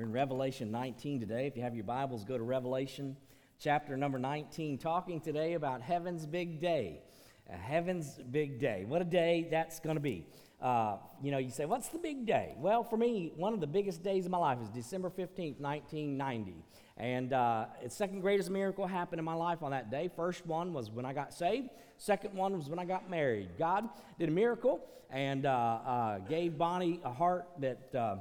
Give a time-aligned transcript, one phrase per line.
[0.00, 1.46] We're in Revelation 19 today.
[1.46, 3.18] If you have your Bibles, go to Revelation
[3.58, 7.02] chapter number 19, talking today about heaven's big day.
[7.46, 8.86] Uh, heaven's big day.
[8.88, 10.26] What a day that's going to be.
[10.58, 12.54] Uh, you know, you say, what's the big day?
[12.56, 16.54] Well, for me, one of the biggest days of my life is December 15th, 1990.
[16.96, 20.08] And uh, second greatest miracle happened in my life on that day.
[20.16, 21.68] First one was when I got saved.
[21.98, 23.50] Second one was when I got married.
[23.58, 23.86] God
[24.18, 24.80] did a miracle
[25.10, 28.16] and uh, uh, gave Bonnie a heart that uh,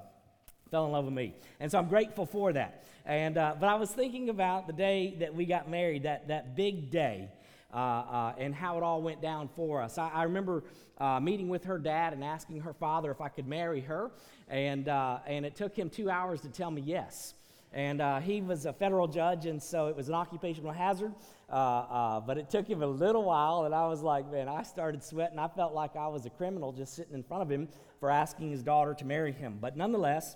[0.70, 1.34] fell in love with me.
[1.60, 2.84] And so I'm grateful for that.
[3.06, 6.55] And, uh, but I was thinking about the day that we got married, that, that
[6.55, 7.30] big day.
[7.72, 10.00] Uh, uh, and how it all went down for us.
[10.00, 10.63] I, I remember
[10.98, 14.10] uh, meeting with her dad and asking her father if I could marry her,
[14.48, 17.36] and, uh, and it took him two hours to tell me yes.
[17.72, 21.13] And uh, he was a federal judge, and so it was an occupational hazard.
[21.48, 25.38] but it took him a little while, and I was like, man, I started sweating.
[25.38, 27.68] I felt like I was a criminal just sitting in front of him
[27.99, 29.58] for asking his daughter to marry him.
[29.59, 30.35] But nonetheless,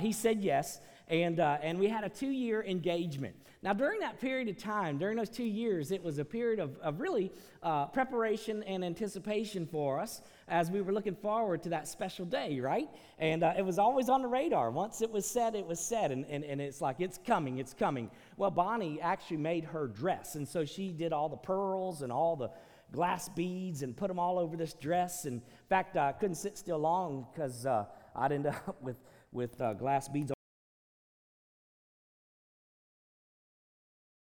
[0.00, 0.80] he said yes
[1.12, 3.36] and, uh, and we had a two year engagement.
[3.62, 6.76] Now, during that period of time, during those two years, it was a period of,
[6.78, 7.30] of really
[7.62, 12.58] uh, preparation and anticipation for us as we were looking forward to that special day,
[12.60, 12.88] right?
[13.18, 14.70] And uh, it was always on the radar.
[14.70, 16.10] Once it was said, it was said.
[16.10, 18.10] And, and, and it's like, it's coming, it's coming.
[18.36, 20.34] Well, Bonnie actually made her dress.
[20.34, 22.50] And so she did all the pearls and all the
[22.92, 25.24] glass beads and put them all over this dress.
[25.24, 28.96] And in fact, I couldn't sit still long because uh, I'd end up with,
[29.32, 30.32] with uh, glass beads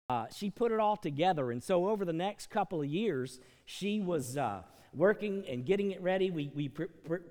[0.08, 1.52] Uh, she put it all together.
[1.52, 4.62] And so, over the next couple of years, she was uh,
[4.94, 6.30] working and getting it ready.
[6.30, 6.72] We, we,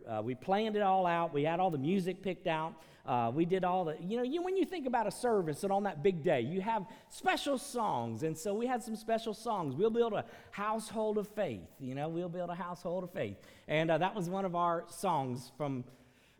[0.09, 1.33] uh, we planned it all out.
[1.33, 2.75] We had all the music picked out.
[3.07, 5.73] Uh, we did all the, you know, you, when you think about a service and
[5.73, 8.23] on that big day, you have special songs.
[8.23, 9.75] And so we had some special songs.
[9.75, 11.69] We'll build a household of faith.
[11.79, 13.37] You know, we'll build a household of faith.
[13.69, 15.85] And uh, that was one of our songs from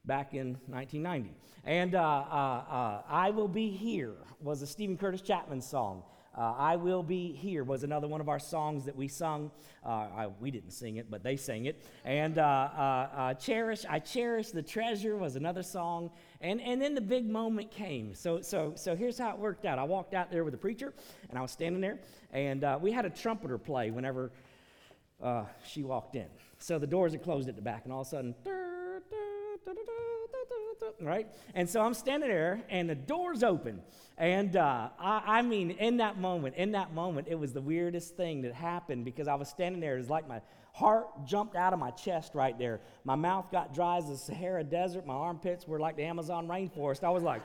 [0.07, 1.35] back in 1990.
[1.65, 6.03] And uh, uh, I Will Be Here was a Steven Curtis Chapman song.
[6.37, 9.53] Uh, I Will Be Here was another one of our songs that we sung.
[9.85, 11.85] Uh, I, we didn't sing it, but they sang it.
[12.05, 12.81] And uh, uh,
[13.17, 16.11] uh, Cherish, I Cherish the Treasure was another song.
[16.41, 18.15] And, and then the big moment came.
[18.15, 19.79] So, so, so here's how it worked out.
[19.79, 20.93] I walked out there with a preacher,
[21.29, 22.01] and I was standing there,
[22.33, 24.33] and uh, we had a trumpeter play whenever
[25.67, 26.27] she walked in.
[26.59, 28.35] So the doors had closed at the back, and all of a sudden,
[31.01, 31.29] right?
[31.55, 33.83] And so I'm standing there, and the door's open.
[34.17, 38.17] And uh, I, I, mean, in that moment, in that moment, it was the weirdest
[38.17, 39.97] thing that happened because I was standing there.
[39.97, 40.41] It was like my
[40.73, 42.81] heart jumped out of my chest right there.
[43.05, 45.07] My mouth got dry as the Sahara Desert.
[45.07, 47.03] My armpits were like the Amazon rainforest.
[47.03, 47.43] I was like,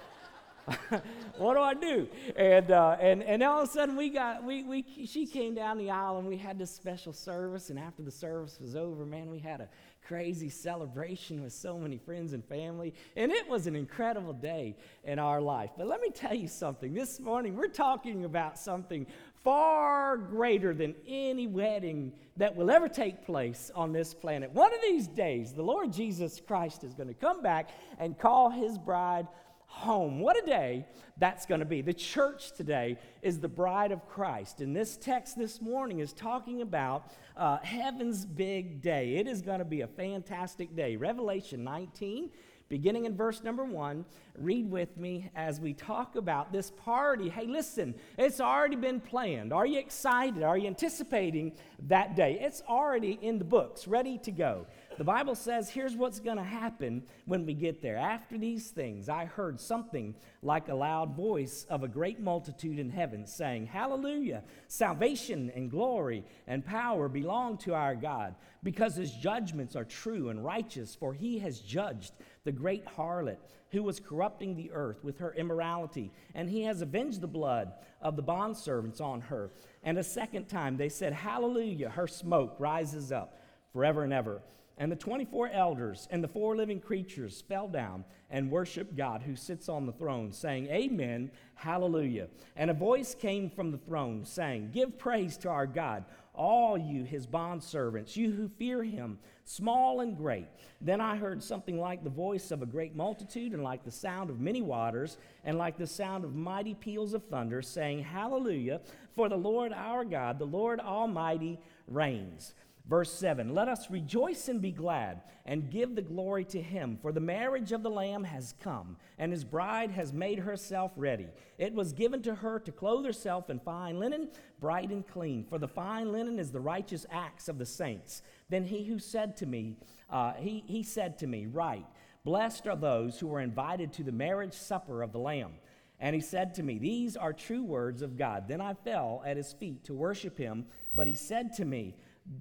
[1.38, 2.08] what do I do?
[2.36, 5.78] And, uh, and, and all of a sudden, we got, we, we, she came down
[5.78, 7.70] the aisle and we had this special service.
[7.70, 9.70] And after the service was over, man, we had a
[10.08, 12.94] crazy celebration with so many friends and family.
[13.16, 15.72] And it was an incredible day in our life.
[15.78, 16.94] But let me tell you something.
[16.94, 19.06] This morning, we're talking about something
[19.44, 24.52] far greater than any wedding that will ever take place on this planet.
[24.52, 28.50] One of these days, the Lord Jesus Christ is going to come back and call
[28.50, 29.28] his bride
[29.70, 30.20] home.
[30.20, 30.86] What a day
[31.18, 31.82] that's going to be.
[31.82, 34.62] The church today is the bride of Christ.
[34.62, 39.16] And this text this morning is talking about uh, heaven's big day.
[39.16, 40.96] It is going to be a fantastic day.
[40.96, 42.32] Revelation 19
[42.70, 44.06] beginning in verse number one,
[44.38, 47.28] read with me as we talk about this party.
[47.28, 49.52] Hey, listen, it's already been planned.
[49.52, 50.44] Are you excited?
[50.44, 51.54] Are you anticipating
[51.88, 52.38] that day?
[52.40, 54.68] It's already in the books, ready to go.
[55.00, 57.96] The Bible says here's what's going to happen when we get there.
[57.96, 62.90] After these things, I heard something like a loud voice of a great multitude in
[62.90, 64.44] heaven saying, Hallelujah!
[64.68, 70.44] Salvation and glory and power belong to our God, because his judgments are true and
[70.44, 72.12] righteous, for he has judged
[72.44, 73.38] the great harlot
[73.72, 77.72] who was corrupting the earth with her immorality, and he has avenged the blood
[78.02, 79.50] of the bondservants on her.
[79.82, 81.88] And a second time they said, Hallelujah!
[81.88, 83.40] Her smoke rises up
[83.72, 84.42] forever and ever.
[84.80, 89.36] And the 24 elders and the four living creatures fell down and worshiped God who
[89.36, 92.30] sits on the throne, saying, Amen, hallelujah.
[92.56, 97.04] And a voice came from the throne, saying, Give praise to our God, all you
[97.04, 100.48] his bondservants, you who fear him, small and great.
[100.80, 104.30] Then I heard something like the voice of a great multitude, and like the sound
[104.30, 108.80] of many waters, and like the sound of mighty peals of thunder, saying, Hallelujah,
[109.14, 111.60] for the Lord our God, the Lord Almighty,
[111.90, 112.54] reigns.
[112.90, 117.12] Verse 7 Let us rejoice and be glad and give the glory to him, for
[117.12, 121.28] the marriage of the Lamb has come, and his bride has made herself ready.
[121.60, 125.60] It was given to her to clothe herself in fine linen, bright and clean, for
[125.60, 128.24] the fine linen is the righteous acts of the saints.
[128.50, 129.76] Then he who said to me,
[130.10, 131.86] uh, he, he said to me, Write
[132.26, 135.54] Blessed are those who are invited to the marriage supper of the Lamb.
[136.02, 138.48] And he said to me, These are true words of God.
[138.48, 140.66] Then I fell at his feet to worship him.
[140.94, 141.96] But he said to me,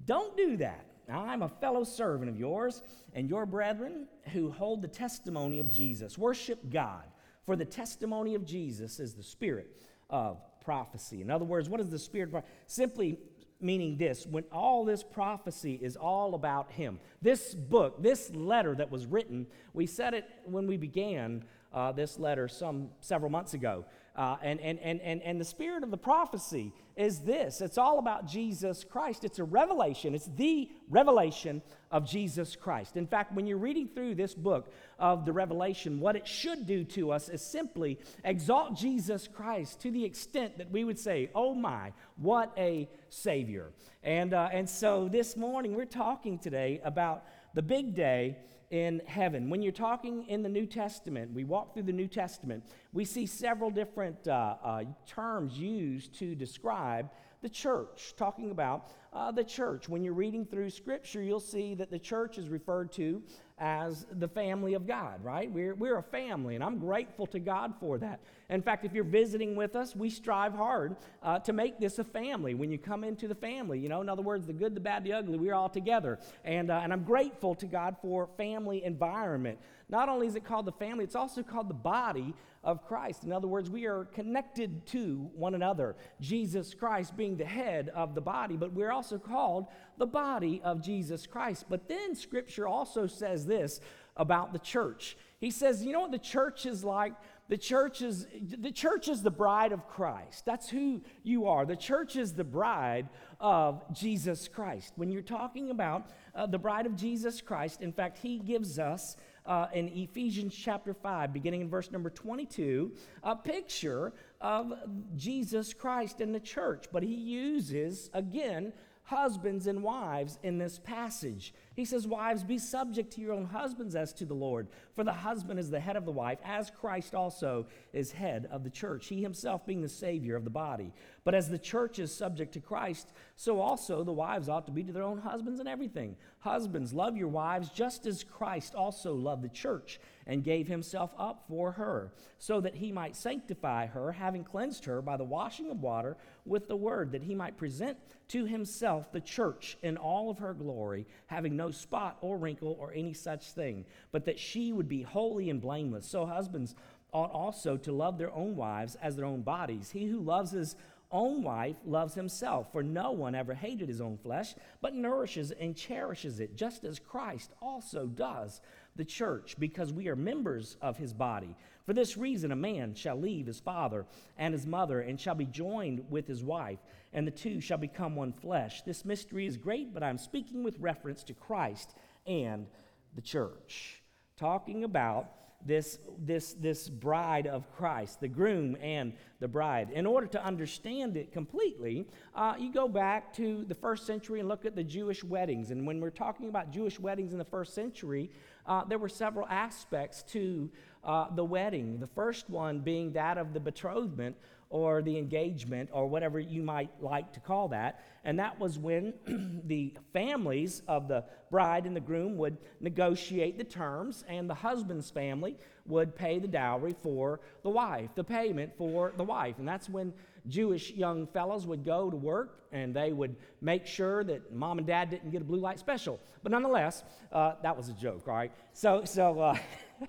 [0.05, 0.85] Don't do that.
[1.11, 2.83] I'm a fellow servant of yours
[3.13, 6.17] and your brethren who hold the testimony of Jesus.
[6.17, 7.03] Worship God,
[7.45, 9.75] for the testimony of Jesus is the spirit
[10.09, 11.21] of prophecy.
[11.21, 13.17] In other words, what is the spirit of Simply
[13.61, 16.99] meaning this when all this prophecy is all about him.
[17.21, 21.43] This book, this letter that was written, we said it when we began
[21.73, 23.85] uh, this letter some several months ago.
[24.19, 27.99] Uh, and, and, and, and, and the spirit of the prophecy is this it's all
[27.99, 29.23] about Jesus Christ.
[29.23, 32.97] It's a revelation, it's the revelation of Jesus Christ.
[32.97, 36.83] In fact, when you're reading through this book of the Revelation, what it should do
[36.83, 41.53] to us is simply exalt Jesus Christ to the extent that we would say, Oh
[41.55, 43.71] my, what a Savior.
[44.03, 47.23] And, uh, and so this morning, we're talking today about
[47.53, 48.35] the big day
[48.71, 49.49] in heaven.
[49.49, 52.63] When you're talking in the New Testament, we walk through the New Testament,
[52.93, 57.09] we see several different uh, uh, terms used to describe
[57.41, 59.87] the church, talking about uh, the church.
[59.87, 63.23] When you're reading through Scripture, you'll see that the church is referred to
[63.59, 65.51] as the family of God, right?
[65.51, 68.21] We're, we're a family, and I'm grateful to God for that.
[68.49, 72.03] In fact, if you're visiting with us, we strive hard uh, to make this a
[72.03, 72.53] family.
[72.53, 75.03] When you come into the family, you know, in other words, the good, the bad,
[75.03, 76.19] the ugly, we're all together.
[76.45, 79.59] And, uh, and I'm grateful to God for family environment.
[79.89, 82.33] Not only is it called the family, it's also called the body
[82.63, 83.23] of Christ.
[83.23, 85.95] In other words, we are connected to one another.
[86.19, 89.67] Jesus Christ being the head of the body, but we're also called
[89.97, 91.65] the body of Jesus Christ.
[91.69, 93.79] But then Scripture also says this
[94.17, 95.17] about the church.
[95.39, 97.13] He says, you know what the church is like?
[97.47, 98.27] The church is
[98.59, 100.45] the church is the bride of Christ.
[100.45, 101.65] That's who you are.
[101.65, 103.09] The church is the bride
[103.39, 104.93] of Jesus Christ.
[104.97, 109.15] When you're talking about uh, the bride of Jesus Christ, in fact, he gives us
[109.45, 112.91] uh, in Ephesians chapter 5, beginning in verse number 22,
[113.23, 114.73] a picture of
[115.15, 116.85] Jesus Christ and the church.
[116.91, 121.53] But he uses, again, husbands and wives in this passage.
[121.79, 125.13] He says, Wives, be subject to your own husbands as to the Lord, for the
[125.13, 129.07] husband is the head of the wife, as Christ also is head of the church,
[129.07, 130.91] he himself being the Savior of the body.
[131.23, 134.83] But as the church is subject to Christ, so also the wives ought to be
[134.83, 136.17] to their own husbands in everything.
[136.39, 141.45] Husbands, love your wives just as Christ also loved the church and gave himself up
[141.47, 145.81] for her, so that he might sanctify her, having cleansed her by the washing of
[145.81, 147.97] water with the word, that he might present
[148.27, 153.13] to himself the church in all of her glory, having spot or wrinkle or any
[153.13, 156.05] such thing, but that she would be holy and blameless.
[156.05, 156.75] So husbands
[157.11, 159.91] ought also to love their own wives as their own bodies.
[159.91, 160.75] He who loves his
[161.11, 165.75] own wife loves himself, for no one ever hated his own flesh, but nourishes and
[165.75, 168.61] cherishes it, just as Christ also does
[168.99, 171.55] the church, because we are members of his body.
[171.85, 174.05] For this reason, a man shall leave his father
[174.37, 176.79] and his mother and shall be joined with his wife,
[177.13, 178.81] and the two shall become one flesh.
[178.83, 181.95] This mystery is great, but I'm speaking with reference to Christ
[182.27, 182.67] and
[183.15, 184.03] the church.
[184.37, 185.31] Talking about
[185.65, 189.89] this, this, this bride of Christ, the groom and the bride.
[189.91, 194.47] In order to understand it completely, uh, you go back to the first century and
[194.47, 195.71] look at the Jewish weddings.
[195.71, 198.31] And when we're talking about Jewish weddings in the first century,
[198.69, 200.69] uh, there were several aspects to
[201.03, 201.99] uh, the wedding.
[201.99, 204.35] The first one being that of the betrothment
[204.69, 208.03] or the engagement or whatever you might like to call that.
[208.23, 209.13] And that was when
[209.65, 215.09] the families of the bride and the groom would negotiate the terms, and the husband's
[215.09, 215.57] family
[215.87, 219.57] would pay the dowry for the wife, the payment for the wife.
[219.57, 220.13] And that's when
[220.47, 224.87] Jewish young fellows would go to work and they would make sure that mom and
[224.87, 226.19] dad didn't get a blue light special.
[226.43, 228.51] But nonetheless, uh, that was a joke, all right?
[228.73, 229.57] So, so, uh,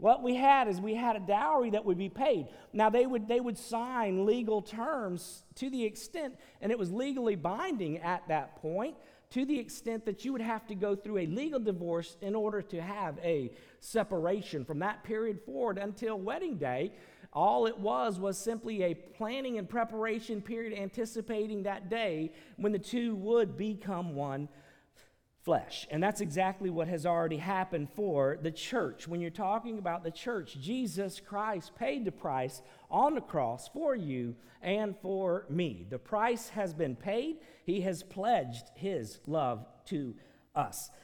[0.00, 2.46] What we had is we had a dowry that would be paid.
[2.72, 7.36] Now they would they would sign legal terms to the extent, and it was legally
[7.36, 8.96] binding at that point,
[9.30, 12.62] to the extent that you would have to go through a legal divorce in order
[12.62, 16.92] to have a separation from that period forward until wedding day.
[17.32, 22.78] All it was was simply a planning and preparation period anticipating that day when the
[22.78, 24.48] two would become one
[25.42, 25.86] flesh.
[25.90, 29.08] And that's exactly what has already happened for the church.
[29.08, 33.94] When you're talking about the church, Jesus Christ paid the price on the cross for
[33.94, 35.86] you and for me.
[35.88, 40.29] The price has been paid, He has pledged His love to us.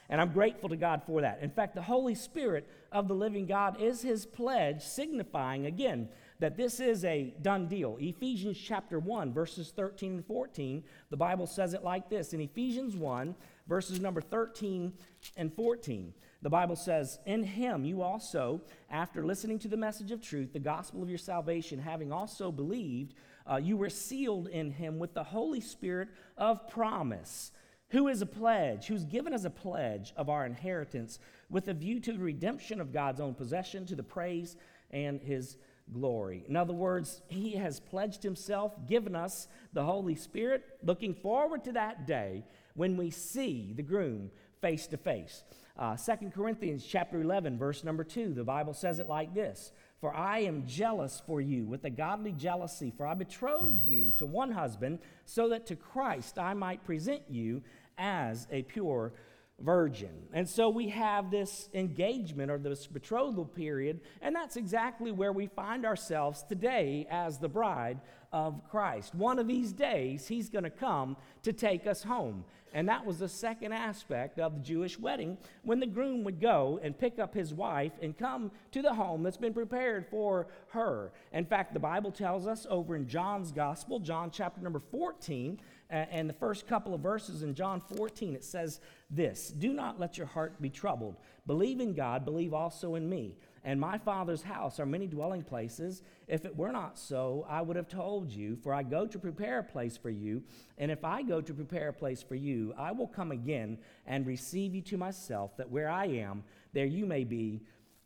[0.09, 1.39] And I'm grateful to God for that.
[1.41, 6.57] In fact, the Holy Spirit of the living God is His pledge, signifying again that
[6.57, 7.97] this is a done deal.
[7.99, 12.95] Ephesians chapter 1, verses 13 and 14, the Bible says it like this in Ephesians
[12.95, 13.35] 1,
[13.67, 14.93] verses number 13
[15.35, 16.13] and 14.
[16.41, 18.61] The Bible says, In him you also,
[18.91, 23.15] after listening to the message of truth, the gospel of your salvation, having also believed,
[23.49, 27.51] uh, you were sealed in him with the Holy Spirit of promise,
[27.89, 31.99] who is a pledge, who's given as a pledge of our inheritance with a view
[32.01, 34.57] to the redemption of God's own possession, to the praise
[34.91, 35.57] and his
[35.93, 36.43] glory.
[36.47, 41.71] In other words, he has pledged himself, given us the Holy Spirit, looking forward to
[41.73, 45.43] that day when we see the groom face to face.
[45.77, 50.13] Uh, 2 Corinthians chapter 11, verse number 2, the Bible says it like this For
[50.15, 54.51] I am jealous for you with a godly jealousy, for I betrothed you to one
[54.51, 57.63] husband, so that to Christ I might present you
[57.97, 59.13] as a pure
[59.59, 60.27] virgin.
[60.33, 65.47] And so we have this engagement or this betrothal period, and that's exactly where we
[65.47, 67.99] find ourselves today as the bride
[68.31, 69.15] of Christ.
[69.15, 72.45] One of these days, he's going to come to take us home.
[72.73, 76.79] And that was the second aspect of the Jewish wedding when the groom would go
[76.83, 81.11] and pick up his wife and come to the home that's been prepared for her.
[81.31, 85.59] In fact, the Bible tells us over in John's Gospel, John chapter number 14,
[85.89, 90.17] and the first couple of verses in John 14, it says this Do not let
[90.17, 91.15] your heart be troubled.
[91.45, 93.37] Believe in God, believe also in me.
[93.63, 96.01] And my Father's house are many dwelling places.
[96.27, 99.59] If it were not so, I would have told you, for I go to prepare
[99.59, 100.43] a place for you.
[100.77, 104.25] And if I go to prepare a place for you, I will come again and
[104.25, 107.61] receive you to myself, that where I am, there you may be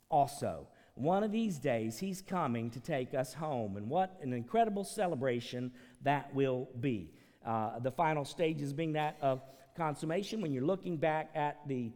[0.10, 0.67] also.
[0.96, 3.77] One of these days, he's coming to take us home.
[3.77, 7.12] And what an incredible celebration that will be.
[7.46, 9.41] Uh, the final stages being that of
[9.75, 10.41] consummation.
[10.41, 11.91] When you're looking back at the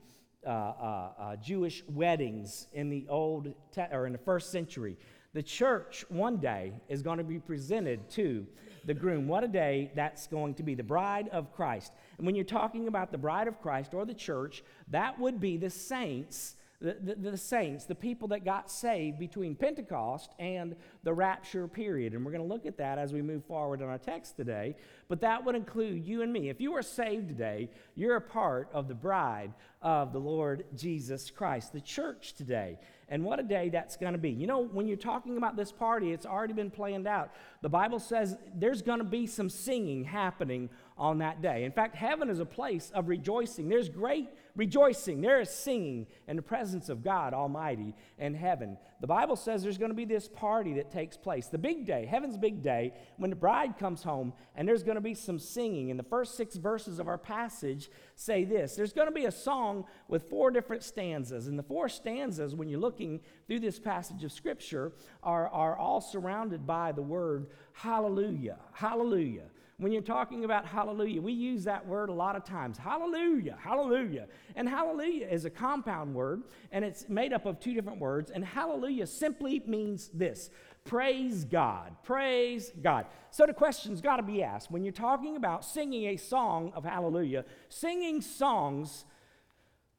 [0.45, 4.97] uh, uh, uh, Jewish weddings in the old te- or in the first century,
[5.33, 8.45] the church one day is going to be presented to
[8.85, 9.27] the groom.
[9.27, 11.91] What a day that's going to be the bride of Christ.
[12.17, 15.57] And when you're talking about the bride of Christ or the church, that would be
[15.57, 21.13] the saints the, the, the, saints, the people that got saved between Pentecost and the
[21.13, 22.13] rapture period.
[22.13, 24.75] And we're going to look at that as we move forward in our text today.
[25.07, 26.49] But that would include you and me.
[26.49, 31.29] If you are saved today, you're a part of the bride of the Lord Jesus
[31.29, 32.79] Christ, the church today.
[33.07, 34.31] And what a day that's going to be.
[34.31, 37.29] You know, when you're talking about this party, it's already been planned out.
[37.61, 41.65] The Bible says there's going to be some singing happening on that day.
[41.65, 43.69] In fact, heaven is a place of rejoicing.
[43.69, 45.21] There's great rejoicing.
[45.21, 48.77] There is singing in the presence of God Almighty in heaven.
[49.01, 52.05] The Bible says there's going to be this party that takes place, the big day,
[52.05, 55.91] heaven's big day, when the bride comes home, and there's going to be some singing.
[55.91, 59.31] And the first six verses of our passage say this there's going to be a
[59.31, 61.47] song with four different stanzas.
[61.47, 66.01] And the four stanzas, when you're looking through this passage of Scripture, are, are all
[66.01, 68.57] surrounded by the word hallelujah.
[68.73, 69.45] Hallelujah.
[69.77, 72.77] When you're talking about hallelujah, we use that word a lot of times.
[72.77, 74.27] Hallelujah, hallelujah.
[74.55, 78.31] And hallelujah is a compound word, and it's made up of two different words.
[78.31, 80.49] And hallelujah simply means this
[80.85, 83.07] praise God, praise God.
[83.31, 86.85] So the question's got to be asked when you're talking about singing a song of
[86.85, 89.05] hallelujah, singing songs,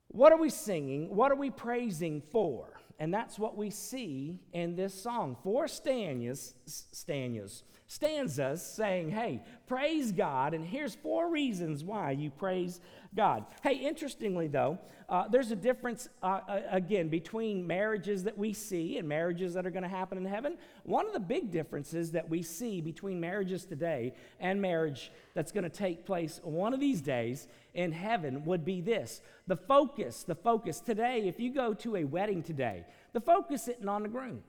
[0.08, 1.14] what are we singing?
[1.14, 2.80] What are we praising for?
[2.98, 5.36] And that's what we see in this song.
[5.42, 12.80] Four stanzas, stanzas stanzas saying, hey, praise God, and here's four reasons why you praise
[13.14, 13.44] God.
[13.62, 14.78] Hey, interestingly, though,
[15.08, 19.64] uh, there's a difference, uh, uh again, between marriages that we see and marriages that
[19.64, 20.58] are going to happen in heaven.
[20.82, 25.64] One of the big differences that we see between marriages today and marriage that's going
[25.64, 30.34] to take place one of these days in heaven would be this the focus, the
[30.34, 30.80] focus.
[30.80, 34.42] Today, if you go to a wedding today, the focus isn't on the groom.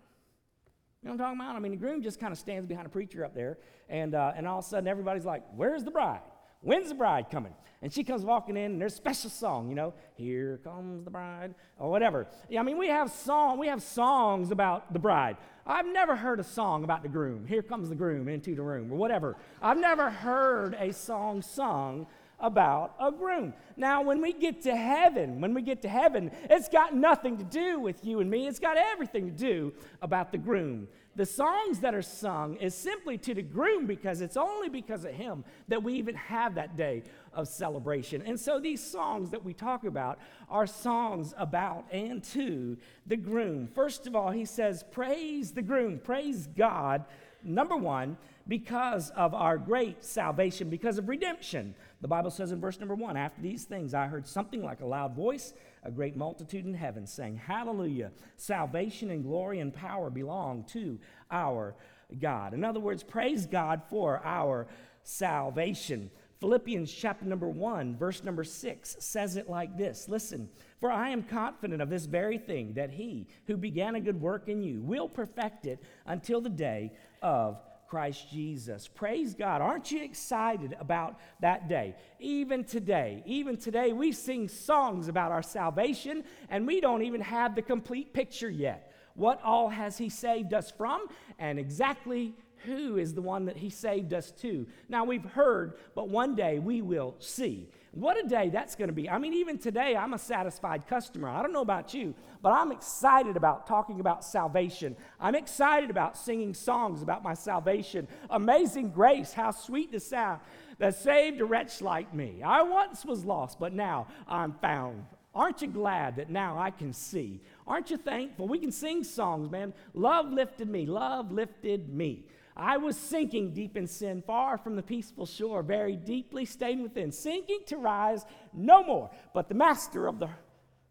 [1.08, 1.56] Know what I'm talking about?
[1.56, 4.34] I mean, the groom just kind of stands behind a preacher up there, and, uh,
[4.36, 6.20] and all of a sudden everybody's like, Where's the bride?
[6.60, 7.54] When's the bride coming?
[7.82, 11.12] And she comes walking in, and there's a special song, you know, Here Comes the
[11.12, 12.28] Bride, or whatever.
[12.50, 15.38] Yeah, I mean, we have song, we have songs about the bride.
[15.66, 17.46] I've never heard a song about the groom.
[17.46, 19.38] Here comes the groom into the room, or whatever.
[19.62, 22.08] I've never heard a song sung
[22.40, 23.54] about a groom.
[23.76, 27.44] Now, when we get to heaven, when we get to heaven, it's got nothing to
[27.44, 28.48] do with you and me.
[28.48, 30.88] It's got everything to do about the groom.
[31.16, 35.14] The songs that are sung is simply to the groom because it's only because of
[35.14, 37.02] him that we even have that day
[37.34, 38.22] of celebration.
[38.22, 42.78] And so these songs that we talk about are songs about and to
[43.08, 43.68] the groom.
[43.68, 47.04] First of all, he says, Praise the groom, praise God.
[47.48, 51.76] Number one, because of our great salvation, because of redemption.
[52.02, 54.86] The Bible says in verse number one, after these things, I heard something like a
[54.86, 58.12] loud voice, a great multitude in heaven saying, Hallelujah!
[58.36, 61.00] Salvation and glory and power belong to
[61.32, 61.76] our
[62.20, 62.54] God.
[62.54, 64.68] In other words, praise God for our
[65.04, 66.12] salvation.
[66.40, 70.50] Philippians chapter number 1, verse number 6 says it like this Listen,
[70.80, 74.48] for I am confident of this very thing, that he who began a good work
[74.48, 78.88] in you will perfect it until the day of Christ Jesus.
[78.88, 79.62] Praise God.
[79.62, 81.96] Aren't you excited about that day?
[82.20, 87.56] Even today, even today, we sing songs about our salvation, and we don't even have
[87.56, 88.94] the complete picture yet.
[89.16, 91.08] What all has He saved us from,
[91.40, 94.68] and exactly who is the one that He saved us to?
[94.90, 97.70] Now, we've heard, but one day we will see.
[97.92, 99.10] What a day that's going to be.
[99.10, 101.30] I mean, even today, I'm a satisfied customer.
[101.30, 104.96] I don't know about you, but I'm excited about talking about salvation.
[105.20, 108.08] I'm excited about singing songs about my salvation.
[108.30, 110.42] Amazing grace, how sweet the sound
[110.80, 112.42] that saved a wretch like me.
[112.44, 115.06] I once was lost, but now I'm found.
[115.34, 117.42] Aren't you glad that now I can see?
[117.68, 118.48] Aren't you thankful?
[118.48, 119.74] We can sing songs, man.
[119.94, 122.26] Love lifted me, love lifted me.
[122.60, 127.12] I was sinking deep in sin, far from the peaceful shore, very deeply staying within,
[127.12, 129.12] sinking to rise no more.
[129.36, 130.30] But the master of the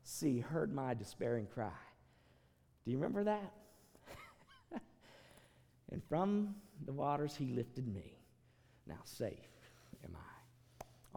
[0.04, 1.72] sea heard my despairing cry.
[2.84, 3.52] Do you remember that?
[5.90, 6.54] and from
[6.84, 8.16] the waters he lifted me.
[8.86, 9.55] Now safe.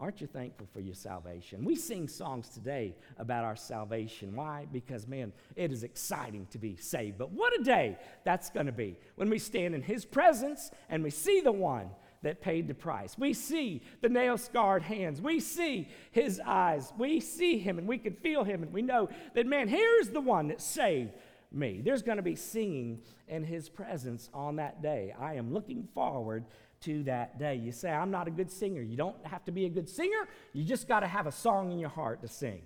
[0.00, 1.62] Aren't you thankful for your salvation?
[1.62, 4.34] We sing songs today about our salvation.
[4.34, 4.66] Why?
[4.72, 7.18] Because, man, it is exciting to be saved.
[7.18, 11.02] But what a day that's going to be when we stand in His presence and
[11.02, 11.90] we see the one
[12.22, 13.18] that paid the price.
[13.18, 15.20] We see the nail scarred hands.
[15.20, 16.94] We see His eyes.
[16.96, 20.20] We see Him and we can feel Him and we know that, man, here's the
[20.20, 21.12] one that saved
[21.52, 21.82] me.
[21.84, 25.14] There's going to be singing in His presence on that day.
[25.18, 26.46] I am looking forward
[26.82, 27.56] to that day.
[27.56, 28.80] You say, I'm not a good singer.
[28.80, 31.72] You don't have to be a good singer, you just got to have a song
[31.72, 32.62] in your heart to sing.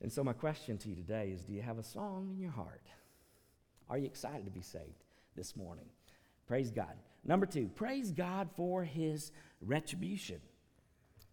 [0.00, 2.52] And so, my question to you today is Do you have a song in your
[2.52, 2.82] heart?
[3.90, 5.04] Are you excited to be saved
[5.34, 5.86] this morning?
[6.46, 6.94] Praise God.
[7.24, 10.40] Number two, praise God for his retribution.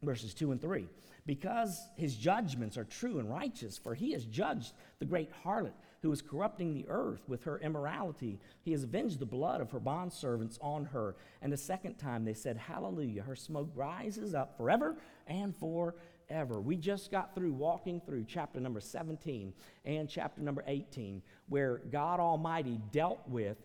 [0.03, 0.87] Verses 2 and 3.
[1.25, 5.73] Because his judgments are true and righteous, for he has judged the great harlot
[6.05, 8.39] who is corrupting the earth with her immorality.
[8.61, 11.15] He has avenged the blood of her bondservants on her.
[11.41, 13.23] And the second time they said, Hallelujah.
[13.23, 16.61] Her smoke rises up forever and forever.
[16.61, 19.51] We just got through walking through chapter number 17
[19.83, 23.57] and chapter number 18, where God Almighty dealt with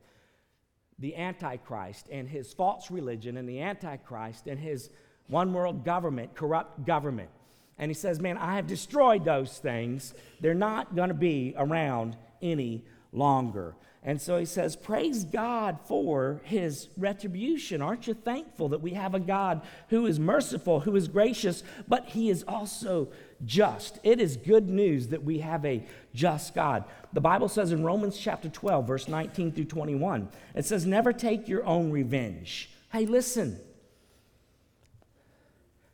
[0.99, 4.89] the Antichrist and his false religion and the Antichrist and his
[5.27, 7.29] one world government, corrupt government.
[7.77, 10.15] And he says, Man, I have destroyed those things.
[10.41, 13.75] They're not going to be around any longer.
[14.03, 17.83] And so he says, Praise God for his retribution.
[17.83, 22.07] Aren't you thankful that we have a God who is merciful, who is gracious, but
[22.07, 23.09] he is also
[23.45, 23.99] just?
[24.03, 26.85] It is good news that we have a just God.
[27.13, 31.47] The Bible says in Romans chapter 12, verse 19 through 21, it says, Never take
[31.47, 32.71] your own revenge.
[32.91, 33.61] Hey, listen.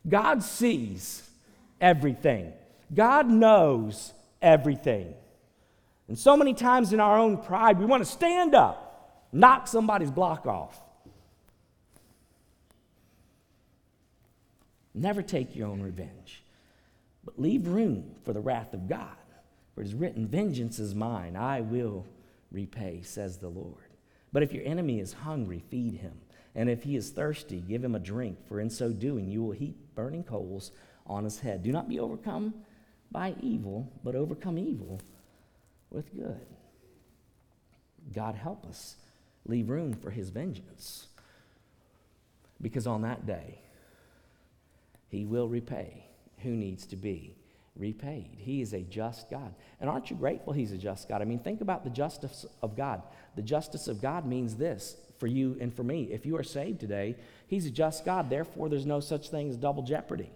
[0.09, 1.29] God sees
[1.81, 2.53] everything,
[2.95, 5.15] God knows everything.
[6.09, 10.11] And so many times in our own pride, we want to stand up, knock somebody's
[10.11, 10.81] block off.
[14.95, 16.43] Never take your own revenge,
[17.25, 19.17] but leave room for the wrath of God.
[19.75, 22.07] For it is written, Vengeance is mine, I will
[22.51, 23.75] repay, says the Lord.
[24.33, 26.15] But if your enemy is hungry, feed him.
[26.55, 29.53] And if he is thirsty, give him a drink, for in so doing you will
[29.53, 30.71] heap burning coals
[31.07, 31.63] on his head.
[31.63, 32.55] Do not be overcome
[33.11, 35.01] by evil, but overcome evil
[35.91, 36.47] with good.
[38.15, 38.97] God help us
[39.47, 41.07] leave room for his vengeance.
[42.61, 43.61] Because on that day,
[45.09, 46.07] he will repay
[46.39, 47.37] who needs to be
[47.77, 48.31] repaid.
[48.37, 49.55] He is a just God.
[49.81, 51.21] And aren't you grateful he's a just God?
[51.21, 53.03] I mean, think about the justice of God.
[53.35, 56.09] The justice of God means this for you and for me.
[56.11, 58.31] If you are saved today, he's a just God.
[58.31, 60.31] Therefore, there's no such thing as double jeopardy.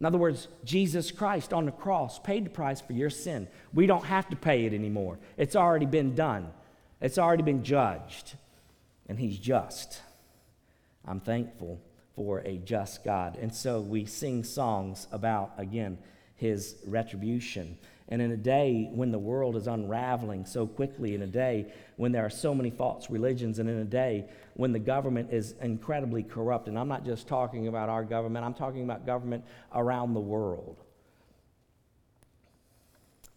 [0.00, 3.46] In other words, Jesus Christ on the cross paid the price for your sin.
[3.74, 5.18] We don't have to pay it anymore.
[5.36, 6.50] It's already been done,
[7.00, 8.34] it's already been judged,
[9.06, 10.00] and He's just.
[11.06, 11.80] I'm thankful
[12.14, 13.38] for a just God.
[13.40, 15.98] And so we sing songs about, again,
[16.36, 17.78] His retribution.
[18.10, 22.10] And in a day when the world is unraveling so quickly, in a day when
[22.10, 26.24] there are so many false religions, and in a day when the government is incredibly
[26.24, 30.20] corrupt, and I'm not just talking about our government, I'm talking about government around the
[30.20, 30.82] world.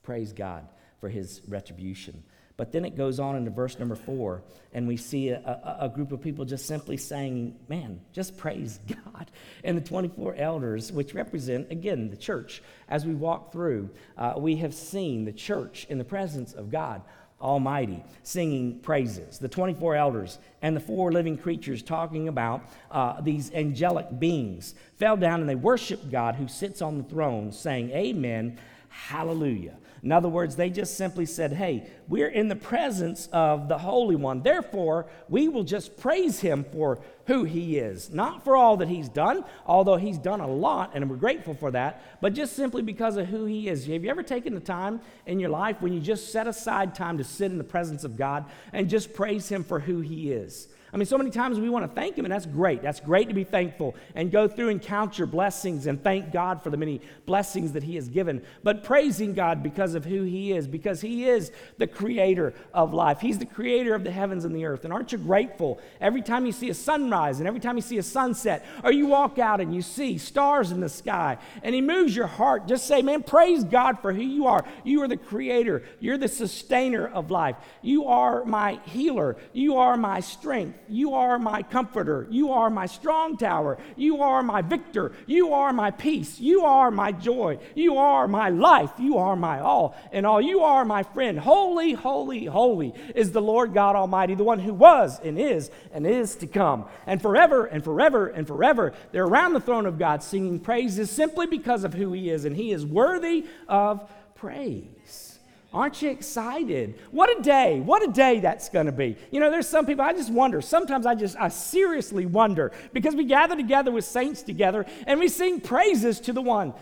[0.01, 0.67] Praise God
[0.99, 2.23] for his retribution.
[2.55, 5.89] But then it goes on into verse number four, and we see a, a, a,
[5.89, 9.31] group of people just simply saying, Man, just praise God.
[9.63, 14.57] And the 24 elders, which represent, again, the church, as we walk through, uh, we
[14.57, 17.01] have seen the church in the presence of God
[17.41, 19.37] Almighty, singing praises.
[19.37, 25.17] The 24 elders and the four living creatures talking about uh, these angelic beings fell
[25.17, 28.59] down and they worshiped God who sits on the throne, saying, Amen,
[28.93, 29.75] Hallelujah.
[30.03, 34.17] In other words, they just simply said, Hey, we're in the presence of the Holy
[34.17, 34.43] One.
[34.43, 38.11] Therefore, we will just praise him for who he is.
[38.11, 41.71] Not for all that he's done, although he's done a lot, and we're grateful for
[41.71, 43.87] that, but just simply because of who he is.
[43.87, 47.17] Have you ever taken the time in your life when you just set aside time
[47.17, 50.67] to sit in the presence of God and just praise him for who he is?
[50.93, 52.83] I mean, so many times we want to thank Him, and that's great.
[52.83, 56.61] That's great to be thankful and go through and count your blessings and thank God
[56.61, 58.43] for the many blessings that He has given.
[58.61, 63.21] But praising God because of who He is, because He is the creator of life.
[63.21, 64.83] He's the creator of the heavens and the earth.
[64.83, 67.97] And aren't you grateful every time you see a sunrise and every time you see
[67.97, 71.81] a sunset, or you walk out and you see stars in the sky and He
[71.81, 72.67] moves your heart?
[72.67, 74.63] Just say, man, praise God for who you are.
[74.83, 77.55] You are the creator, you're the sustainer of life.
[77.81, 80.81] You are my healer, you are my strength.
[80.89, 82.27] You are my comforter.
[82.29, 83.77] You are my strong tower.
[83.95, 85.11] You are my victor.
[85.25, 86.39] You are my peace.
[86.39, 87.59] You are my joy.
[87.75, 88.91] You are my life.
[88.99, 90.41] You are my all and all.
[90.41, 91.39] You are my friend.
[91.39, 96.05] Holy, holy, holy is the Lord God Almighty, the one who was and is and
[96.05, 96.85] is to come.
[97.05, 101.47] And forever and forever and forever, they're around the throne of God singing praises simply
[101.47, 105.32] because of who He is, and He is worthy of praise.
[105.73, 106.99] Aren't you excited?
[107.09, 107.79] What a day.
[107.79, 109.17] What a day that's going to be.
[109.31, 110.61] You know, there's some people, I just wonder.
[110.61, 115.27] Sometimes I just, I seriously wonder because we gather together with saints together and we
[115.27, 116.73] sing praises to the one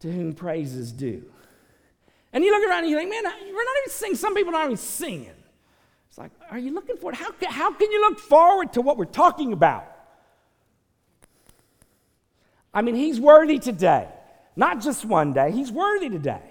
[0.00, 1.24] to whom praises due.
[2.32, 4.16] And you look around and you think, man, we're not even singing.
[4.16, 5.30] Some people aren't even singing.
[6.08, 7.14] It's like, are you looking forward?
[7.14, 9.84] How, how can you look forward to what we're talking about?
[12.74, 14.08] I mean, he's worthy today.
[14.56, 16.47] Not just one day, he's worthy today.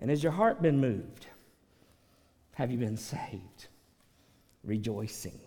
[0.00, 1.26] And has your heart been moved?
[2.54, 3.68] Have you been saved?
[4.62, 5.38] Rejoicing.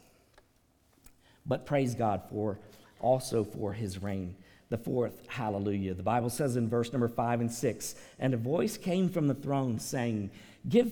[1.45, 2.59] But praise God for
[2.99, 4.35] also for his reign.
[4.69, 5.93] The fourth hallelujah.
[5.93, 9.33] The Bible says in verse number five and six, and a voice came from the
[9.33, 10.29] throne saying,
[10.67, 10.91] Give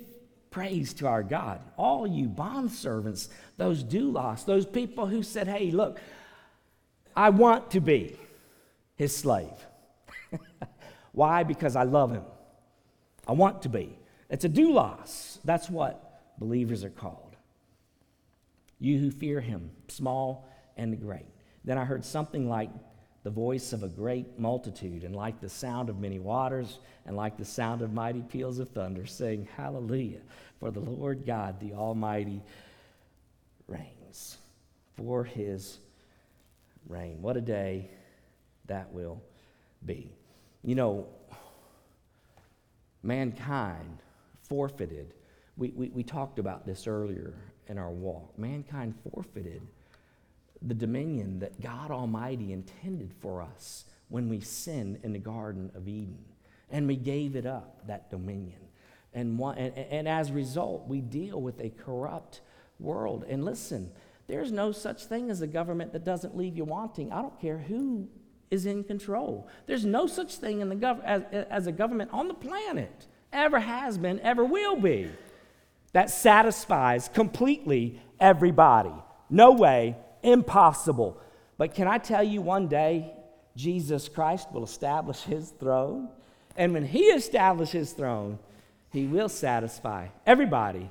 [0.50, 6.00] praise to our God, all you bondservants, those doulos, those people who said, Hey, look,
[7.16, 8.16] I want to be
[8.96, 9.52] his slave.
[11.12, 11.44] Why?
[11.44, 12.24] Because I love him.
[13.28, 13.98] I want to be.
[14.30, 15.40] It's a doulos.
[15.44, 17.36] That's what believers are called.
[18.80, 21.26] You who fear him, small and great.
[21.64, 22.70] Then I heard something like
[23.24, 27.38] the voice of a great multitude, and like the sound of many waters, and like
[27.38, 30.22] the sound of mighty peals of thunder, saying, Hallelujah,
[30.60, 32.44] for the Lord God, the Almighty,
[33.68, 34.38] reigns.
[34.96, 35.80] For his
[36.88, 37.22] reign.
[37.22, 37.90] What a day
[38.68, 39.22] that will
[39.86, 40.16] be.
[40.64, 41.08] You know,
[43.06, 44.00] mankind
[44.44, 45.14] forfeited.
[45.58, 47.34] We, we, we talked about this earlier
[47.68, 48.38] in our walk.
[48.38, 49.62] Mankind forfeited
[50.62, 55.88] the dominion that God Almighty intended for us when we sinned in the Garden of
[55.88, 56.24] Eden.
[56.72, 58.60] And we gave it up, that dominion.
[59.14, 62.42] And, one, and, and as a result, we deal with a corrupt
[62.80, 63.24] world.
[63.30, 63.92] And listen,
[64.28, 67.12] there's no such thing as a government that doesn't leave you wanting.
[67.12, 68.10] I don't care who
[68.52, 69.48] is in control.
[69.66, 73.60] There's no such thing in the gov- as, as a government on the planet, ever
[73.60, 75.10] has been, ever will be,
[75.94, 78.94] that satisfies completely everybody.
[79.30, 81.20] No way, impossible.
[81.58, 83.14] But can I tell you one day,
[83.56, 86.10] Jesus Christ will establish his throne?
[86.58, 88.40] And when he establishes his throne,
[88.92, 90.90] he will satisfy everybody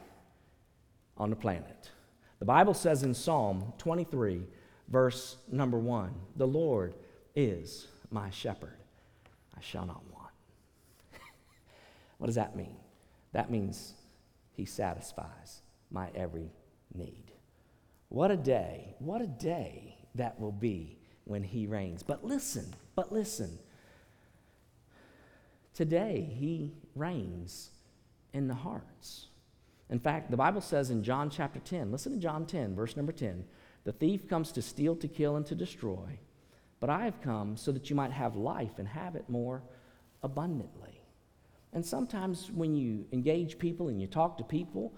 [1.17, 1.91] on the planet.
[2.39, 4.43] The Bible says in Psalm 23,
[4.89, 6.95] verse number one, the Lord
[7.35, 8.77] is my shepherd.
[9.57, 10.33] I shall not want.
[12.19, 12.77] what does that mean?
[13.33, 13.95] That means
[14.53, 16.51] he satisfies my every
[16.95, 17.33] need.
[18.09, 22.03] What a day, what a day that will be when he reigns.
[22.03, 23.59] But listen, but listen.
[25.75, 27.71] Today, he reigns
[28.33, 29.27] in the hearts.
[29.91, 33.13] In fact, the Bible says in John chapter 10, listen to John 10, verse number
[33.13, 33.45] 10
[33.85, 36.19] the thief comes to steal, to kill, and to destroy.
[36.85, 39.63] But I have come so that you might have life and have it more
[40.23, 41.01] abundantly.
[41.73, 44.93] And sometimes when you engage people and you talk to people,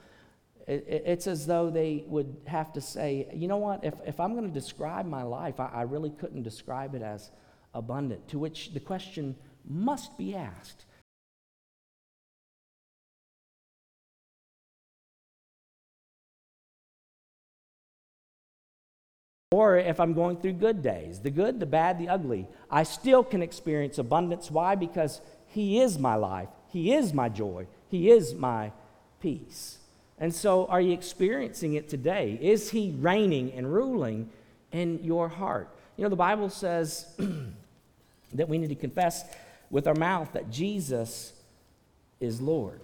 [0.66, 4.48] it's as though they would have to say, you know what, if, if I'm going
[4.48, 7.30] to describe my life, I, I really couldn't describe it as
[7.72, 8.26] abundant.
[8.30, 10.86] To which the question must be asked
[19.52, 23.22] Or if I'm going through good days, the good, the bad, the ugly, I still
[23.22, 24.50] can experience abundance.
[24.50, 24.74] Why?
[24.74, 28.72] Because He is my life, He is my joy, He is my
[29.20, 29.78] peace.
[30.18, 32.38] And so, are you experiencing it today?
[32.40, 34.30] Is He reigning and ruling
[34.72, 35.68] in your heart?
[35.96, 37.06] You know, the Bible says
[38.32, 39.24] that we need to confess
[39.70, 41.32] with our mouth that Jesus
[42.18, 42.80] is Lord.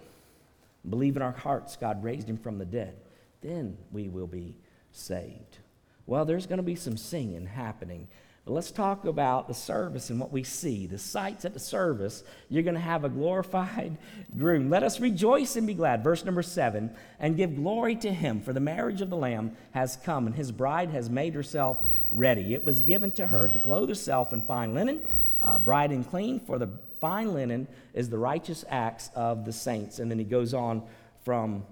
[0.89, 2.95] Believe in our hearts God raised him from the dead.
[3.41, 4.55] Then we will be
[4.91, 5.57] saved.
[6.05, 8.07] Well, there's going to be some singing happening
[8.45, 10.85] but let's talk about the service and what we see.
[10.85, 13.97] The sights at the service, you're going to have a glorified
[14.37, 14.69] groom.
[14.69, 16.03] Let us rejoice and be glad.
[16.03, 19.95] Verse number seven, and give glory to him, for the marriage of the Lamb has
[20.03, 21.77] come, and his bride has made herself
[22.11, 22.53] ready.
[22.53, 25.07] It was given to her to clothe herself in fine linen,
[25.41, 29.99] uh, bright and clean, for the fine linen is the righteous acts of the saints.
[29.99, 30.83] And then he goes on
[31.23, 31.63] from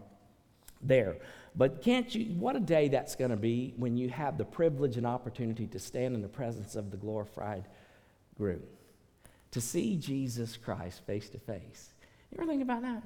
[0.82, 1.18] there.
[1.56, 4.96] But can't you, what a day that's going to be when you have the privilege
[4.98, 7.66] and opportunity to stand in the presence of the glorified
[8.38, 8.64] groom,
[9.52, 11.94] to see Jesus Christ face to face.
[12.32, 13.04] You ever think about that?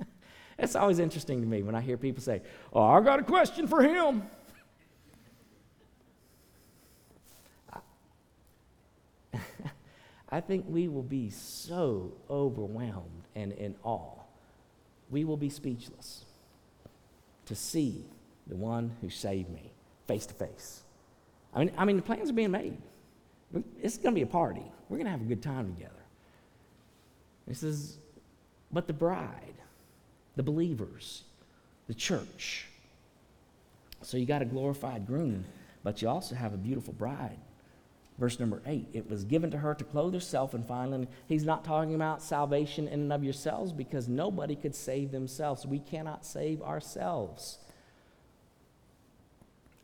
[0.58, 3.66] it's always interesting to me when I hear people say, Oh, I got a question
[3.66, 4.22] for him.
[10.28, 14.20] I think we will be so overwhelmed and in awe,
[15.08, 16.23] we will be speechless
[17.46, 18.04] to see
[18.46, 19.72] the one who saved me
[20.06, 20.82] face to face.
[21.54, 22.76] I mean, I mean, the plans are being made.
[23.80, 24.64] It's going to be a party.
[24.88, 25.94] We're going to have a good time together.
[27.46, 27.98] He says,
[28.72, 29.54] but the bride,
[30.36, 31.22] the believers,
[31.86, 32.66] the church.
[34.02, 35.44] So you got a glorified groom,
[35.82, 37.38] but you also have a beautiful bride.
[38.18, 41.08] Verse number eight, it was given to her to clothe herself in fine linen.
[41.26, 45.66] He's not talking about salvation in and of yourselves because nobody could save themselves.
[45.66, 47.58] We cannot save ourselves.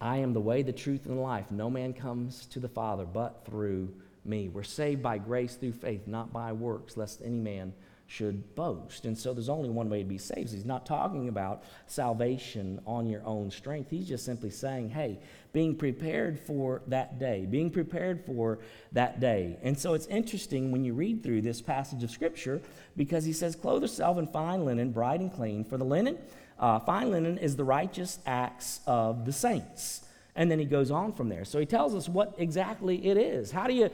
[0.01, 1.51] I am the way, the truth, and the life.
[1.51, 3.93] No man comes to the Father but through
[4.25, 4.49] me.
[4.49, 7.75] We're saved by grace through faith, not by works, lest any man
[8.11, 9.05] should boast.
[9.05, 10.51] And so there's only one way to be saved.
[10.51, 13.89] He's not talking about salvation on your own strength.
[13.89, 15.21] He's just simply saying, hey,
[15.53, 18.59] being prepared for that day, being prepared for
[18.91, 19.59] that day.
[19.63, 22.61] And so it's interesting when you read through this passage of Scripture
[22.97, 25.63] because he says, clothe yourself in fine linen, bright and clean.
[25.63, 26.19] For the linen,
[26.59, 30.03] uh, fine linen is the righteous acts of the saints.
[30.35, 31.45] And then he goes on from there.
[31.45, 33.53] So he tells us what exactly it is.
[33.53, 33.89] How do you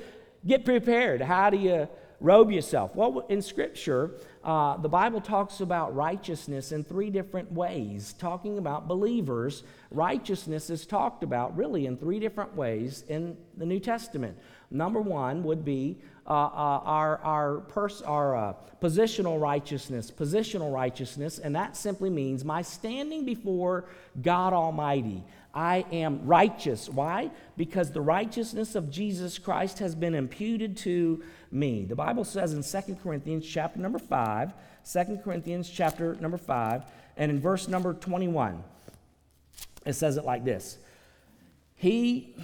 [0.47, 1.21] get prepared?
[1.21, 1.87] How do you
[2.21, 2.95] robe yourself?
[2.95, 4.13] Well, in Scripture,
[4.45, 8.15] uh, the Bible talks about righteousness in three different ways.
[8.15, 13.81] Talking about believers, righteousness is talked about really in three different ways in the New
[13.81, 14.39] Testament.
[14.71, 18.53] Number one would be uh, uh, our, our, pers- our uh,
[18.83, 23.85] positional righteousness, positional righteousness, and that simply means my standing before
[24.23, 25.23] God Almighty.
[25.55, 26.89] I am righteous.
[26.89, 27.31] Why?
[27.57, 31.23] Because the righteousness of Jesus Christ has been imputed to
[31.57, 31.85] me.
[31.85, 34.53] The Bible says in 2 Corinthians chapter number 5,
[34.93, 36.85] 2 Corinthians chapter number 5,
[37.17, 38.63] and in verse number 21,
[39.85, 40.79] it says it like this
[41.75, 42.37] He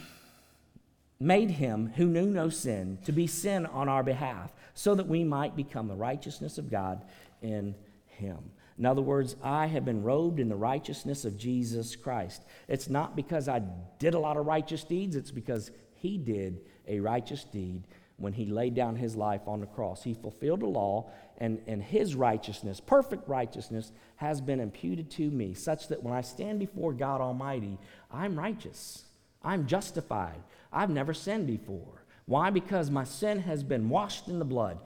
[1.20, 5.22] made him who knew no sin to be sin on our behalf, so that we
[5.22, 7.05] might become the righteousness of God
[7.42, 7.75] in
[8.07, 8.38] him.
[8.79, 12.42] In other words, I have been robed in the righteousness of Jesus Christ.
[12.68, 13.62] It's not because I
[13.98, 17.85] did a lot of righteous deeds, it's because he did a righteous deed
[18.22, 20.04] when he laid down his life on the cross.
[20.04, 25.54] He fulfilled the law, and, and his righteousness, perfect righteousness, has been imputed to me,
[25.54, 27.78] such that when I stand before God Almighty,
[28.12, 29.04] I'm righteous.
[29.42, 30.40] I'm justified.
[30.72, 32.04] I've never sinned before.
[32.26, 32.50] Why?
[32.50, 34.78] Because my sin has been washed in the blood.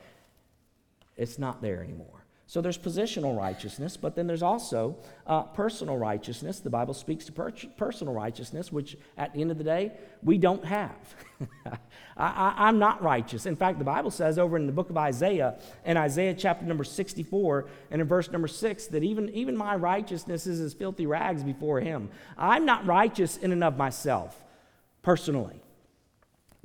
[1.17, 2.16] It's not there anymore.
[2.49, 6.61] So there's positional righteousness, but then there's also uh, personal righteousness.
[6.61, 10.39] The Bible speaks to per- personal righteousness, which at the end of the day, we
[10.39, 10.95] don't have.
[12.17, 13.47] I, am not righteous.
[13.47, 16.85] In fact, the Bible says over in the book of Isaiah, in Isaiah chapter number
[16.85, 21.43] 64, and in verse number 6, that even, even my righteousness is as filthy rags
[21.43, 22.11] before him.
[22.39, 24.41] I'm not righteous in and of myself,
[25.03, 25.61] personally.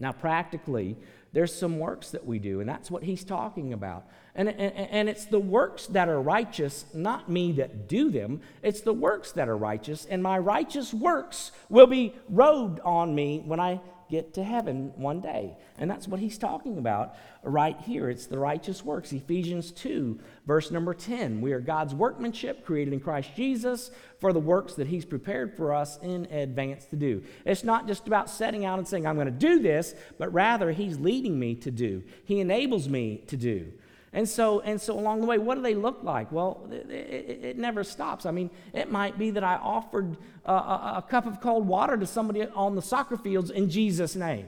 [0.01, 0.97] Now, practically,
[1.31, 4.05] there's some works that we do, and that's what he's talking about.
[4.35, 8.41] And, and, and, it's the works that are righteous, not me that do them.
[8.63, 13.43] It's the works that are righteous, and my righteous works will be robed on me
[13.45, 13.79] when I
[14.11, 15.57] get to heaven one day.
[15.77, 18.09] And that's what he's talking about right here.
[18.09, 19.11] It's the righteous works.
[19.11, 21.41] Ephesians 2, verse number 10.
[21.41, 25.73] We are God's workmanship created in Christ Jesus for the works that he's prepared for
[25.73, 27.23] us in advance to do.
[27.45, 30.71] It's not just about setting out and saying, I'm going to do this, but rather
[30.71, 33.71] he's leading me to do, he enables me to do.
[34.13, 36.31] And so, and so along the way, what do they look like?
[36.31, 38.25] Well, it, it, it never stops.
[38.25, 41.95] I mean, it might be that I offered a, a, a cup of cold water
[41.95, 44.47] to somebody on the soccer fields in Jesus' name.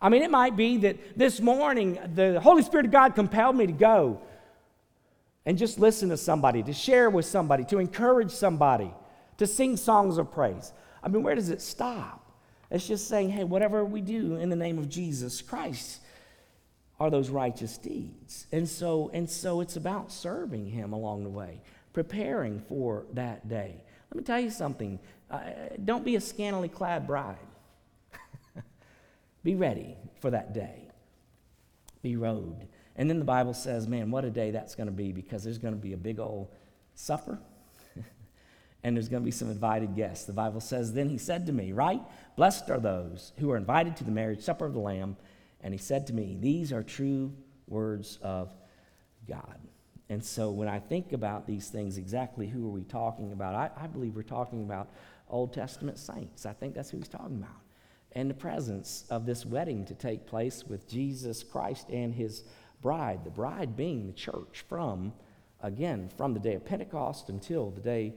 [0.00, 3.66] I mean, it might be that this morning the Holy Spirit of God compelled me
[3.68, 4.20] to go
[5.46, 8.92] and just listen to somebody, to share with somebody, to encourage somebody,
[9.36, 10.72] to sing songs of praise.
[11.04, 12.32] I mean, where does it stop?
[12.68, 16.00] It's just saying, hey, whatever we do in the name of Jesus Christ
[17.02, 18.46] are those righteous deeds.
[18.52, 21.60] And so, and so it's about serving him along the way,
[21.92, 23.74] preparing for that day.
[24.08, 25.00] Let me tell you something.
[25.28, 25.40] Uh,
[25.84, 27.38] don't be a scantily clad bride.
[29.42, 30.90] be ready for that day.
[32.02, 32.66] Be robed.
[32.94, 35.58] And then the Bible says, man, what a day that's going to be because there's
[35.58, 36.54] going to be a big old
[36.94, 37.40] supper
[38.84, 40.24] and there's going to be some invited guests.
[40.24, 42.02] The Bible says, Then he said to me, Write?
[42.36, 45.16] Blessed are those who are invited to the marriage supper of the Lamb.
[45.62, 47.32] And he said to me, These are true
[47.68, 48.52] words of
[49.28, 49.58] God.
[50.08, 53.54] And so when I think about these things, exactly who are we talking about?
[53.54, 54.90] I, I believe we're talking about
[55.28, 56.44] Old Testament saints.
[56.44, 57.62] I think that's who he's talking about.
[58.12, 62.44] And the presence of this wedding to take place with Jesus Christ and his
[62.82, 65.14] bride, the bride being the church from,
[65.62, 68.14] again, from the day of Pentecost until the day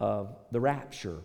[0.00, 1.20] of the rapture.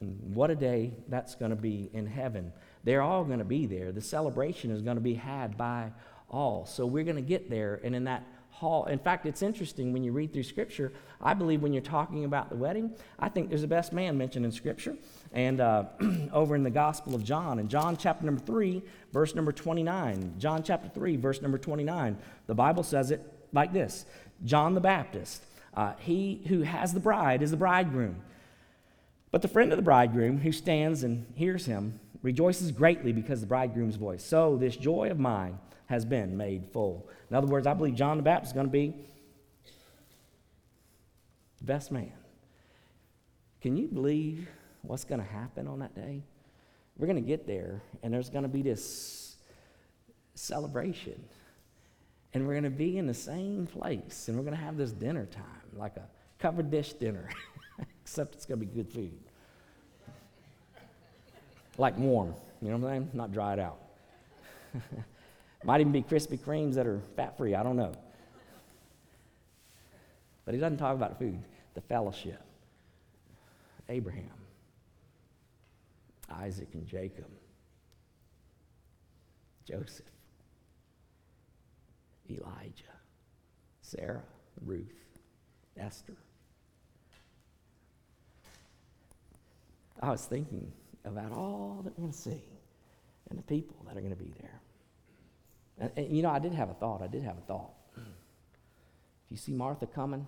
[0.00, 2.52] And what a day that's going to be in heaven.
[2.84, 3.92] They're all going to be there.
[3.92, 5.92] The celebration is going to be had by
[6.30, 6.66] all.
[6.66, 10.02] So we're going to get there, and in that hall, in fact, it's interesting when
[10.02, 10.92] you read through Scripture.
[11.20, 14.44] I believe when you're talking about the wedding, I think there's a best man mentioned
[14.44, 14.96] in Scripture,
[15.32, 15.84] and uh,
[16.32, 20.34] over in the Gospel of John, in John chapter number 3, verse number 29.
[20.38, 22.16] John chapter 3, verse number 29.
[22.46, 23.20] The Bible says it
[23.52, 24.06] like this
[24.44, 25.42] John the Baptist
[25.74, 28.16] uh, he who has the bride is the bridegroom.
[29.30, 33.46] But the friend of the bridegroom who stands and hears him rejoices greatly because the
[33.46, 34.24] bridegroom's voice.
[34.24, 37.08] So this joy of mine has been made full.
[37.30, 38.94] In other words, I believe John the Baptist is going to be
[41.58, 42.12] the best man.
[43.60, 44.48] Can you believe
[44.82, 46.22] what's going to happen on that day?
[46.96, 49.36] We're going to get there, and there's going to be this
[50.34, 51.22] celebration.
[52.32, 54.92] And we're going to be in the same place, and we're going to have this
[54.92, 55.44] dinner time,
[55.76, 57.28] like a covered dish dinner,
[58.02, 59.18] except it's going to be good food.
[61.80, 63.10] Like warm, you know what I'm saying?
[63.14, 63.78] Not dried out.
[65.64, 67.92] Might even be Krispy Kremes that are fat free, I don't know.
[70.44, 71.38] But he doesn't talk about food,
[71.74, 72.40] the fellowship.
[73.88, 74.30] Abraham,
[76.30, 77.26] Isaac, and Jacob,
[79.64, 80.06] Joseph.
[82.30, 82.84] Elijah,
[83.82, 84.22] Sarah,
[84.64, 84.86] Ruth,
[85.76, 86.16] Esther.
[90.00, 90.72] I was thinking
[91.04, 92.42] about all that we're going to see
[93.28, 94.60] and the people that are going to be there.
[95.78, 97.02] And, and, you know, I did have a thought.
[97.02, 97.72] I did have a thought.
[97.96, 100.26] If you see Martha coming,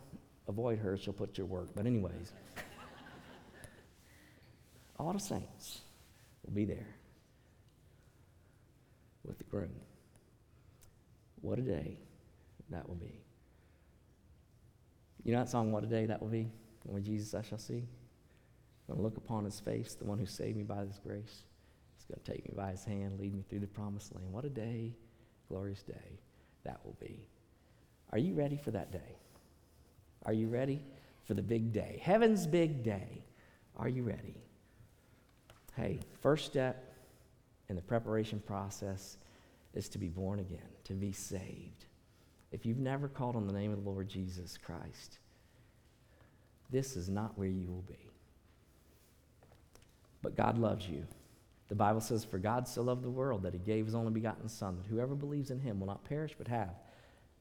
[0.49, 0.97] avoid her.
[0.97, 1.71] She'll put your work.
[1.75, 2.33] But, anyways,
[4.99, 5.81] all the saints
[6.45, 6.87] will be there
[9.25, 9.73] with the groom.
[11.41, 11.99] What a day
[12.71, 13.23] that will be.
[15.25, 16.51] You know that song, What a Day That Will Be?
[16.85, 17.85] When Jesus I shall see.
[18.89, 21.45] I'm going to look upon his face, the one who saved me by his grace.
[21.97, 24.33] He's going to take me by his hand, lead me through the promised land.
[24.33, 24.93] What a day,
[25.49, 26.19] glorious day
[26.65, 27.27] that will be.
[28.11, 29.17] Are you ready for that day?
[30.25, 30.85] Are you ready
[31.25, 32.01] for the big day?
[32.03, 33.25] Heaven's big day.
[33.77, 34.35] Are you ready?
[35.77, 36.95] Hey, first step
[37.69, 39.17] in the preparation process
[39.75, 41.87] is to be born again, to be saved.
[42.51, 45.19] If you've never called on the name of the Lord Jesus Christ,
[46.71, 48.12] this is not where you will be.
[50.35, 51.07] But God loves you.
[51.69, 54.49] The Bible says, For God so loved the world that he gave his only begotten
[54.49, 56.75] Son, that whoever believes in him will not perish but have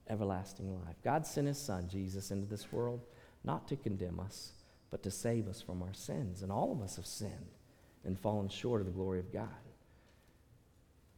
[0.09, 0.95] everlasting life.
[1.03, 3.01] God sent his Son, Jesus, into this world
[3.43, 4.51] not to condemn us,
[4.89, 6.41] but to save us from our sins.
[6.41, 7.55] And all of us have sinned
[8.03, 9.49] and fallen short of the glory of God.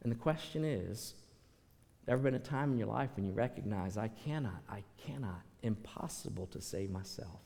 [0.02, 1.14] And the question is
[2.06, 6.46] ever been a time in your life when you recognize, I cannot, I cannot, impossible
[6.48, 7.40] to save myself.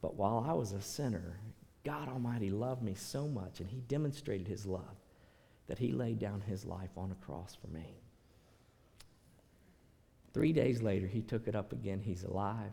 [0.00, 1.38] But while I was a sinner,
[1.84, 4.96] God Almighty loved me so much, and He demonstrated His love
[5.66, 8.02] that He laid down His life on a cross for me.
[10.32, 12.00] Three days later, He took it up again.
[12.00, 12.72] He's alive.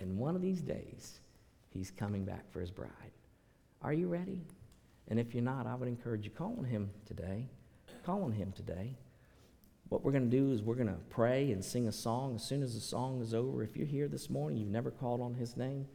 [0.00, 1.20] And one of these days,
[1.68, 2.90] He's coming back for His bride.
[3.82, 4.40] Are you ready?
[5.08, 7.48] And if you're not, I would encourage you, call on Him today.
[8.04, 8.96] Call on Him today.
[9.88, 12.36] What we're going to do is we're going to pray and sing a song.
[12.36, 15.20] As soon as the song is over, if you're here this morning, you've never called
[15.20, 15.86] on His name,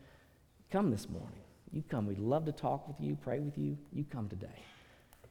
[0.69, 1.44] come this morning.
[1.75, 2.07] You come.
[2.07, 3.77] We'd love to talk with you, pray with you.
[3.91, 4.47] You come today.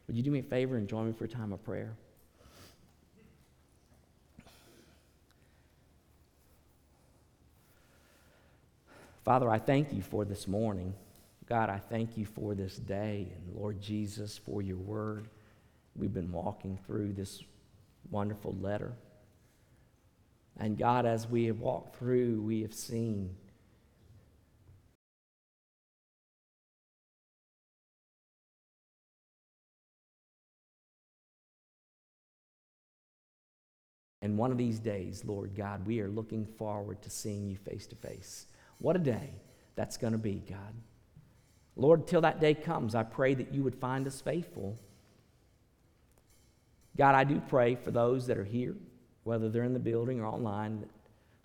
[0.06, 1.96] Would you do me a favor and join me for a time of prayer?
[9.24, 10.92] Father, I thank you for this morning.
[11.48, 15.28] God, I thank you for this day, and Lord Jesus, for your word.
[15.96, 17.42] We've been walking through this
[18.10, 18.92] wonderful letter.
[20.58, 23.34] And God, as we have walked through, we have seen
[34.24, 37.86] And one of these days, Lord God, we are looking forward to seeing you face
[37.88, 38.46] to face.
[38.78, 39.34] What a day
[39.76, 40.72] that's going to be, God.
[41.76, 44.78] Lord, till that day comes, I pray that you would find us faithful.
[46.96, 48.74] God, I do pray for those that are here,
[49.24, 50.80] whether they're in the building or online.
[50.80, 50.88] That,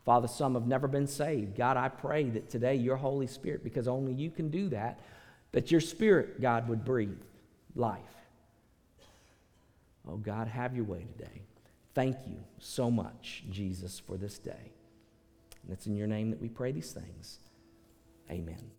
[0.05, 1.57] Father, some have never been saved.
[1.57, 5.01] God, I pray that today your Holy Spirit, because only you can do that,
[5.51, 7.19] that your Spirit, God, would breathe
[7.75, 7.99] life.
[10.07, 11.41] Oh, God, have your way today.
[11.93, 14.73] Thank you so much, Jesus, for this day.
[15.63, 17.39] And it's in your name that we pray these things.
[18.29, 18.71] Amen.